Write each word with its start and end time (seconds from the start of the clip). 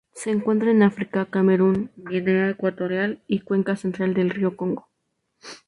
Se 0.15 0.31
encuentran 0.31 0.77
en 0.77 0.81
África: 0.81 1.25
Camerún, 1.27 1.91
Guinea 1.95 2.49
Ecuatorial 2.49 3.21
y 3.27 3.41
cuenca 3.41 3.75
central 3.75 4.15
del 4.15 4.31
río 4.31 4.57
Congo. 4.57 4.89